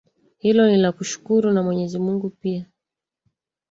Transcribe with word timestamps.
hilo 0.37 0.67
ni 0.67 0.77
la 0.77 0.91
kushukuru 0.91 1.51
na 1.51 1.63
mwenyezi 1.63 1.99
mungu 1.99 2.29
pia 2.29 2.65